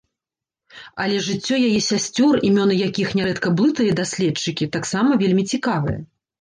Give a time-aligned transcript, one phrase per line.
[1.03, 5.99] Але жыццё яе сясцёр, імёны якіх нярэдка блыталі даследчыкі, таксама вельмі цікавае.